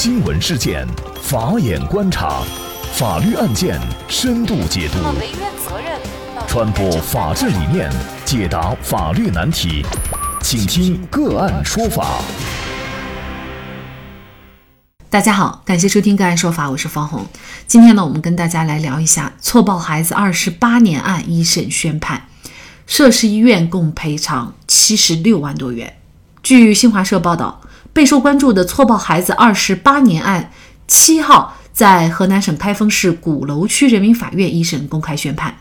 [0.00, 0.86] 新闻事件，
[1.20, 2.40] 法眼观察，
[2.92, 4.98] 法律案件深度解读，
[6.46, 7.90] 传播法治理念，
[8.24, 9.84] 解答法律难题，
[10.40, 12.20] 请听个案说法。
[15.10, 17.26] 大家好，感谢收听个案说法，我是方红。
[17.66, 22.28] 今天呢，我们跟大家来聊一下错抱孩子二十八年案一审宣判，
[22.86, 25.98] 涉事医院共赔偿七十六万多元。
[26.40, 27.62] 据新华社报道。
[27.98, 30.52] 备受关注的错抱孩子二十八年案，
[30.86, 35.52] 七号在河南省开封市鼓楼区人民法院一审公开宣判。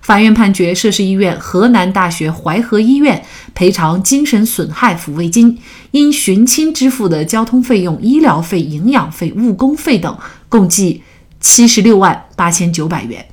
[0.00, 5.56] 法院判决涉事医院河南大学淮河医院赔偿精神损害抚慰金，
[5.92, 11.04] 因寻亲支付的交通费用、医疗费、营养费、误工费等，共计
[11.38, 13.24] 七十六万八千九百元。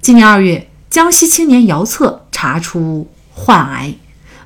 [0.00, 3.94] 今年二月，江西青年姚策查出患癌，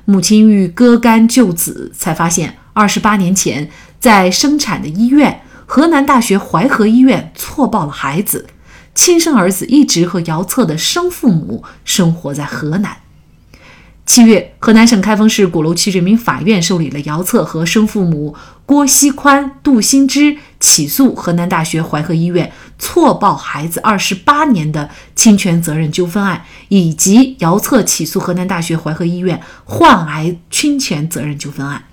[0.03, 2.57] 母亲欲割肝救子，才发现。
[2.73, 8.47] 二十八年前，在生产的医院河南大学淮河医院错抱了孩子，
[8.93, 12.97] 亲生儿子一直和姚策的生父母生活在河南。
[14.03, 31.83] 七月，河南省开封市鼓楼区人民法院受理了姚策和生父母郭锡宽、杜新之起诉河南大学淮河医院错抱孩子二十八年的侵权责任纠纷案，以及姚策起诉河南大学淮河医院患癌侵权责任纠纷案。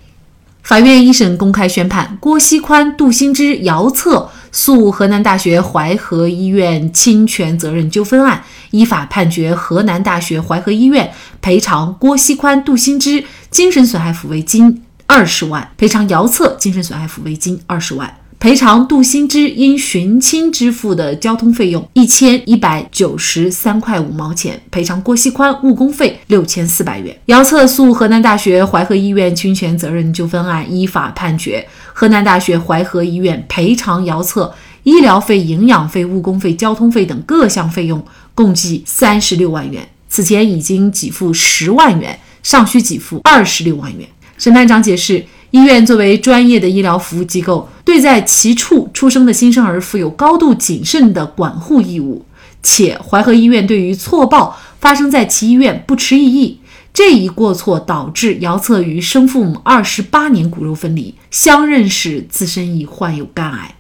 [0.63, 18.18] 法院一审公开宣判，郭锡宽、杜新芝、姚策诉河南大学淮河医院侵权责任纠纷案，依法判决河南大学淮河医院赔偿郭锡宽、杜新芝精神损害抚慰金二十万，赔偿姚策精神损害抚慰金二十万。
[18.41, 27.19] 赔偿杜新枝因寻亲支付的交通费用一千一百九十三块五毛钱，赔偿郭锡宽误工费六千四百元。
[27.27, 38.01] 姚策诉河南大学淮河医院侵权责任纠纷案，依法判决河南大学淮河医院赔偿姚策医疗费、营养费、误工费、交通费等各项费用，
[38.37, 39.85] 共计三十六万元。
[40.09, 44.09] 此前已经给付十万元，尚需给付二十六万元。
[44.39, 45.25] 审判长解释。
[45.51, 52.25] 医院作为专业的医疗服务机构，对在其处出生的新生儿负有高度谨慎的管护义务。
[52.63, 56.61] 且淮河医院对于错报发生在其医院不持异议，
[56.93, 63.75] 这一过错导致姚策与生父母二十八年骨肉分离，相认时自身已患有肝癌，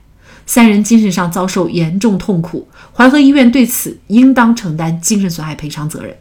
[0.46, 6.16] 三人精神上遭受严重痛苦，淮河医院对此应当承担精神损害赔偿责任。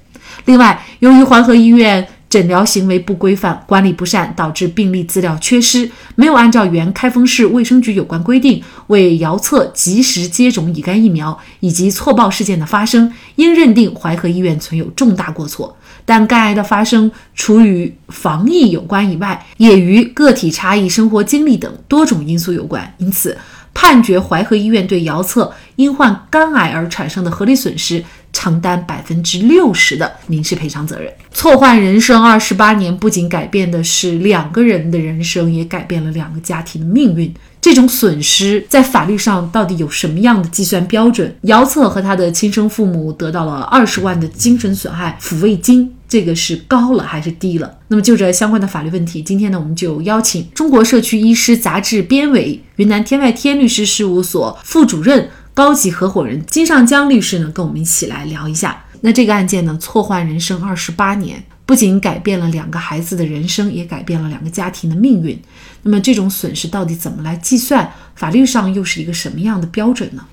[0.45, 2.05] 另外，由于淮河医院。
[2.29, 15.77] 诊疗行为不规范、管理不善，导致病例资料缺失，没有按照原开封市卫生局有关规定为姚策及时接种乙肝疫苗，以及错报事件的发生，应认定淮河医院存有重大过错。
[16.05, 23.37] 但肝癌的发生，除与防疫有关以外，也与个体差异、生活经历等多种因素有关，因此
[23.73, 28.03] 判决淮河医院对姚策因患肝癌而产生的合理损失。
[28.31, 31.11] 承担百分之六十的民事赔偿责任。
[31.31, 37.33] 错换人生二十八年，不仅改变的是两个人的人生，也改变了两个家庭的命运。
[37.59, 41.35] 这种损失在法律上到底有什么样的计算标准？
[41.41, 47.77] 姚策和他的亲生父母得到了二十万的精神损害抚慰金，这个是高了还是低了？
[47.89, 55.29] 那么就这相关的法律问题，今天呢，我们就邀请中国社区医师杂志编委、云南天外天律师事务所副主任。
[55.57, 58.85] 高级合伙人金尚江律师呢，跟我们一起来聊一下。
[59.01, 65.41] 那这个案件呢，错换人生二十八年，不仅改变了两个孩子的人生，也改变了两个家庭的命运。
[65.81, 67.91] 那么这种损失到底怎么来计算？
[68.13, 70.27] 法律上又是一个什么样的标准呢？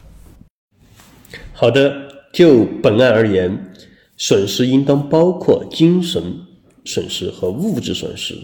[1.55, 3.73] 好的，就本案而言，
[4.19, 6.23] 损失应当包括精神
[6.85, 8.37] 损失和物质损失。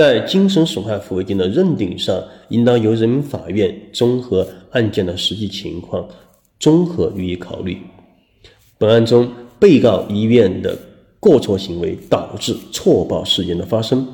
[0.00, 6.08] 在精神损害抚慰金的认定上，应当由人民法院综合案件的实际情况，
[6.58, 7.76] 综合予以考虑。
[8.78, 10.74] 本案中，被告医院的
[11.20, 14.08] 过错行为导致错报事件的发生，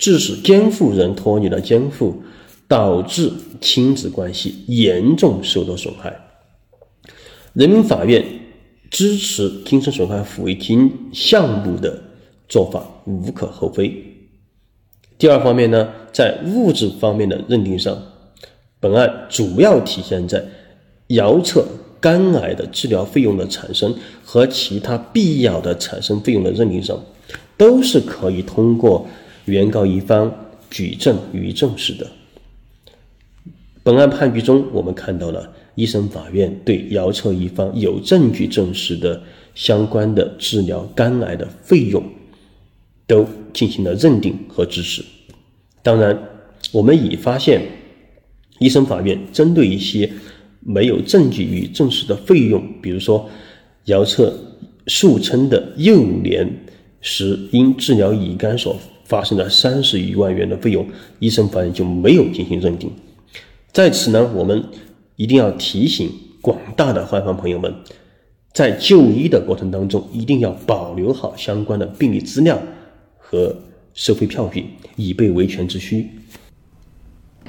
[0.00, 2.16] 致使监护人脱离了监护，
[2.66, 3.30] 导致
[3.60, 6.12] 亲子关系严重受到损害。
[7.52, 8.24] 人民法院
[8.90, 12.02] 支持精神损害抚慰金项目的
[12.48, 14.10] 做法，无可厚非。
[15.16, 17.96] 第二方面呢，在物质方面的认定上，
[18.80, 20.44] 本案主要体现在
[21.08, 21.64] 遥测
[22.00, 23.94] 肝癌的治疗费用的产生
[24.24, 27.02] 和其他必要的产生费用的认定上，
[27.56, 29.06] 都是可以通过
[29.44, 30.30] 原告一方
[30.68, 32.06] 举证予以证实的。
[33.82, 39.22] 本案判决中，我们看到了一审法院对遥测一方有证据证实的
[39.54, 42.02] 相关的治疗肝癌的费用。
[43.06, 45.04] 都进行了认定和支持。
[45.82, 46.18] 当然，
[46.72, 47.62] 我们已发现，
[48.58, 50.10] 一审法院针对一些
[50.60, 53.28] 没有证据予以证实的费用，比如说
[53.84, 54.34] 姚策
[54.86, 56.64] 诉称的幼年
[57.00, 60.86] 时因治疗乙肝所发生的三十余万元的费用，
[61.18, 62.90] 一审法院就没有进行认定。
[63.70, 64.64] 在此呢，我们
[65.16, 66.08] 一定要提醒
[66.40, 67.74] 广大的患方朋友们，
[68.54, 72.58] 在就医的过程当中，一定要保留好相关的病历资料
[73.24, 73.56] 和
[73.94, 74.66] 收费票据，
[74.96, 76.10] 以备维权之需。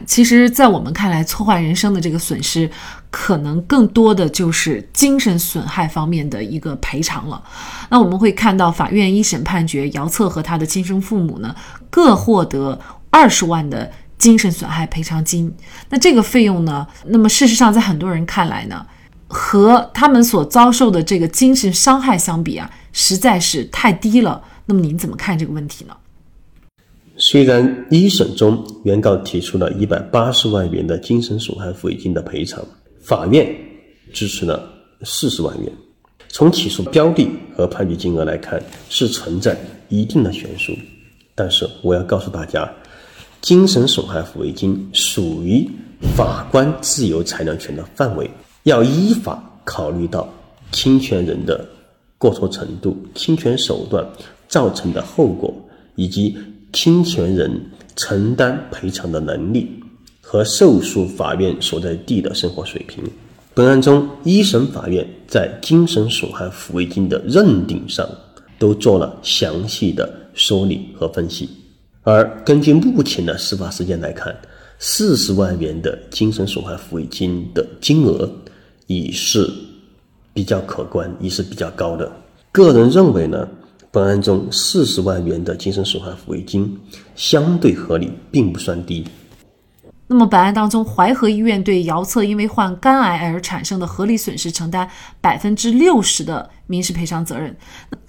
[0.05, 2.69] 其实，在我们看来，错坏人生的这个损失，
[3.09, 7.41] 可能更多的就是精神损害方面的一个赔偿了。
[7.89, 11.55] 那我们会看到，法院一审判决姚策和他的亲生父母呢，
[11.89, 12.79] 各获得
[13.09, 15.51] 二十万的精神损害赔偿金。
[15.89, 18.85] 那这个费用呢，那么事实上，在很多人看来呢，
[19.29, 24.43] 和他们所遭受的这个精神伤害相比啊，实在是太低了。
[24.65, 25.95] 那么您怎么看这个问题呢？
[27.17, 32.61] 虽然一审中原告提出了一百八十万元的精神损害抚慰金的赔偿，
[32.99, 33.47] 法院
[34.11, 34.67] 支持了
[35.03, 35.71] 四十万元。
[36.27, 39.57] 从起诉标的和判决金额来看，是存在
[39.87, 40.73] 一定的悬殊。
[41.33, 42.69] 但是我要告诉大家，
[43.41, 45.69] 精神损害抚慰金属于
[46.17, 48.29] 法官自由裁量权的范围，
[48.63, 50.27] 要依法考虑到
[50.71, 51.65] 侵权人的
[52.17, 54.05] 过错程度、侵权手段
[54.47, 55.53] 造成的后果
[55.95, 56.35] 以及。
[56.73, 57.49] 侵权人
[57.95, 59.81] 承担赔偿的能力
[60.19, 63.01] 和受诉法院所在地的生活水平。
[63.53, 68.05] 本案中，一审法院在精神损害抚慰金的认定上
[68.59, 71.49] 都做了详细的梳理和分析。
[72.03, 74.35] 而根据目前的司法实践来看，
[74.77, 78.29] 四十万元的精神损害抚慰金的金额
[78.87, 79.49] 已是
[80.33, 82.11] 比较可观，已是比较高的。
[82.51, 83.47] 个人认为呢？
[83.95, 86.77] 本案中四十万元的精神损害抚慰金
[87.15, 89.07] 相对合理，并不算低。
[90.05, 94.85] 那么，本案当中，淮河医院对姚策因为患肝癌而产生的合理损失承担
[95.21, 97.55] 百分之六十的民事赔偿责任。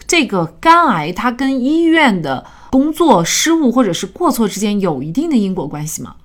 [0.09, 6.17] 这个肝癌它跟医院的工作失误或者是过错之间有一定的因果关系吗？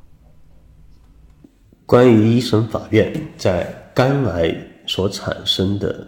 [1.86, 4.56] 关于一审法院在肝癌
[4.88, 6.08] 所产生的。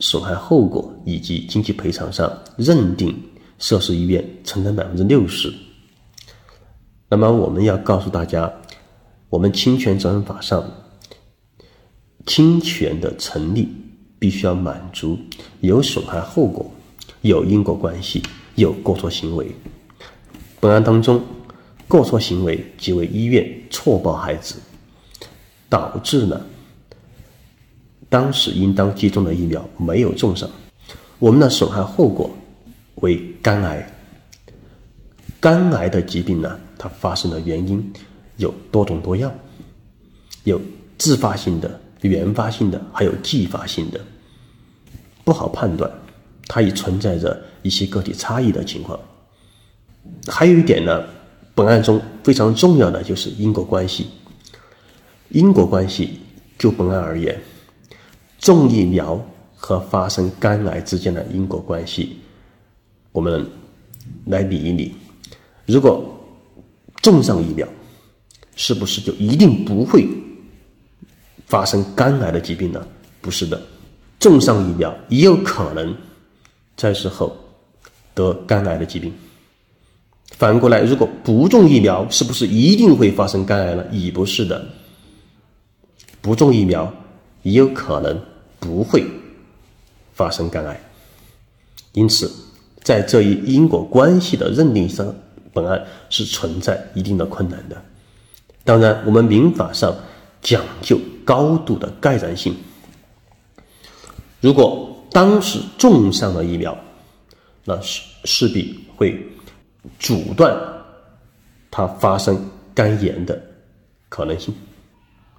[0.00, 3.14] 损害后果以及经济赔偿上认定
[3.58, 5.52] 涉事医院承担百分之六十。
[7.08, 8.52] 那么我们要告诉大家，
[9.28, 10.62] 我们侵权责任法上
[12.26, 13.68] 侵权的成立
[14.18, 15.18] 必须要满足
[15.60, 16.70] 有损害后果、
[17.22, 18.22] 有因果关系、
[18.54, 19.50] 有过错行为。
[20.60, 21.22] 本案当中，
[21.88, 24.56] 过错行为即为医院错报孩子，
[25.68, 26.44] 导致了。
[28.08, 30.48] 当时应当接种的疫苗没有种上，
[31.18, 32.30] 我们的损害后果
[32.96, 33.94] 为肝癌。
[35.40, 37.92] 肝癌的疾病呢，它发生的原因
[38.38, 39.32] 有多种多样，
[40.44, 40.60] 有
[40.96, 44.00] 自发性的、原发性的，还有继发性的，
[45.22, 45.90] 不好判断，
[46.46, 48.98] 它也存在着一些个体差异的情况。
[50.26, 51.04] 还有一点呢，
[51.54, 54.06] 本案中非常重要的就是因果关系。
[55.28, 56.18] 因果关系
[56.58, 57.38] 就本案而言。
[58.38, 59.20] 种疫苗
[59.56, 62.18] 和发生肝癌之间的因果关系，
[63.12, 63.44] 我们
[64.26, 64.94] 来理一理。
[65.66, 66.04] 如果
[67.02, 67.66] 种上疫苗，
[68.54, 70.06] 是不是就一定不会
[71.46, 72.86] 发生肝癌的疾病呢？
[73.20, 73.60] 不是的，
[74.18, 75.94] 种上疫苗也有可能
[76.76, 77.36] 在之后
[78.14, 79.12] 得肝癌的疾病。
[80.36, 83.84] 反过来，如果不种疫苗，是不是一定会发生肝癌呢？
[83.90, 84.64] 也不是的，
[86.20, 86.92] 不种疫苗。
[87.52, 88.20] 也有可能
[88.60, 89.04] 不会
[90.12, 90.80] 发生肝癌，
[91.92, 92.30] 因此，
[92.82, 95.14] 在这一因果关系的认定上，
[95.52, 97.82] 本案是存在一定的困难的。
[98.64, 99.94] 当然，我们民法上
[100.42, 102.54] 讲究高度的盖然性。
[104.40, 106.76] 如果当时种上了疫苗，
[107.64, 109.26] 那势势必会
[109.98, 110.54] 阻断
[111.70, 112.38] 它发生
[112.74, 113.40] 肝炎的
[114.08, 114.54] 可能性，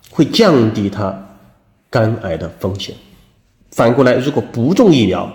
[0.09, 1.25] 会降低它。
[1.91, 2.95] 肝癌的风险，
[3.71, 5.31] 反过来，如果不种疫苗，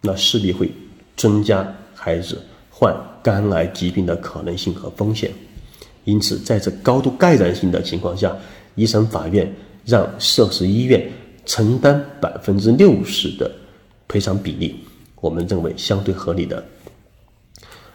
[0.00, 0.70] 那势必会
[1.14, 2.40] 增加孩子
[2.70, 5.30] 患肝癌疾病的可能性和风险。
[6.04, 8.34] 因此，在这高度盖然性的情况下，
[8.76, 9.54] 一审法院
[9.84, 11.06] 让涉事医院
[11.44, 13.50] 承担百分之六十的
[14.08, 14.82] 赔偿比例，
[15.20, 16.64] 我们认为相对合理的。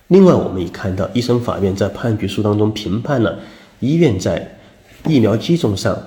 [0.09, 3.39] 另外，我们也看到，一审法院在判决书当中评判了
[3.79, 4.59] 医院在
[5.07, 5.97] 疫苗接种上。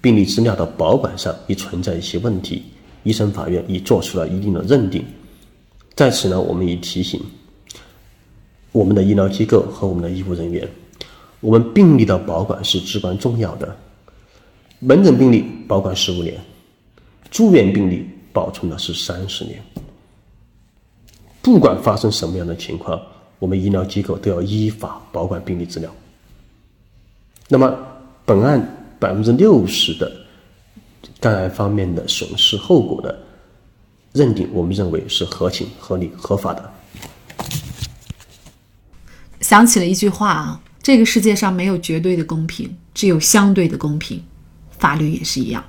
[0.00, 2.64] 病历资料的保管上也存在一些问题，
[3.02, 5.04] 一审法院已做出了一定的认定。
[5.94, 7.20] 在此呢，我们也提醒
[8.72, 10.68] 我们的医疗机构和我们的医务人员，
[11.40, 13.76] 我们病例的保管是至关重要的。
[14.78, 16.40] 门诊病例保管十五年，
[17.30, 19.62] 住院病例保存的是三十年。
[21.42, 23.00] 不管发生什么样的情况，
[23.38, 25.90] 我们医疗机构都要依法保管病历资料。
[27.48, 27.78] 那么，
[28.24, 30.12] 本案百分之六十的
[31.18, 33.18] 肝癌方面的损失后果的
[34.12, 36.72] 认定，我们认为是合情、合理、合法的。
[39.40, 44.22] 想起了一句话啊，这个世界上没有绝对的公平，只有相对的公平，
[44.78, 45.64] 法律也是一样。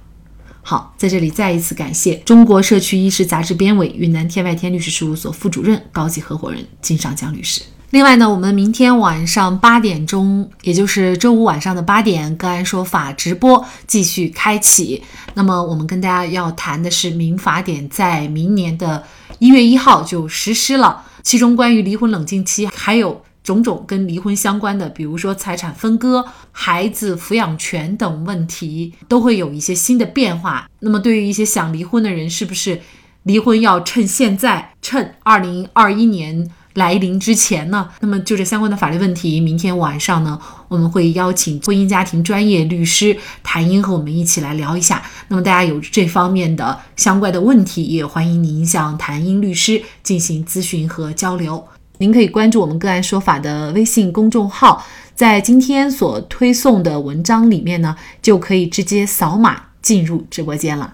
[0.61, 7.61] 好，在这里再一次感谢中国社区医师杂志编委、云南天外天律师事务所副主任、高级合伙人金尚江律师。
[7.91, 15.03] 另外呢，我们明天晚上八点钟，也就是周五晚上的八点，个案说法直播继续开启。
[15.33, 19.03] 那么我们跟大家要谈的是民法典在明年的
[19.39, 23.21] 一月一号就实施了，其中关于离婚冷静期还有。
[23.43, 30.69] 种种跟离婚相关的，比如说财产分割、孩子抚养权等问题，都会有一些新的变化。
[30.81, 32.79] 那么，对于一些想离婚的人，是不是
[33.23, 37.89] 离婚要趁现在，趁二零二一年来临之前呢？
[37.99, 45.03] 那么，就这相关的法律问题，明天晚上呢，我们会邀请婚姻家庭专业律师谭英和我们一起来聊一下。
[45.27, 51.63] 那么，大家有这方面的相关的问题，也欢迎您向谭英律师进行咨询和交流。
[51.97, 60.93] 您可以关注我们个案说法的微信公众号，在今天所推送的文章里面呢，就可以直接扫码进入直播间了。